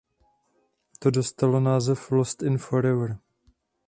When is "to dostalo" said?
0.99-1.59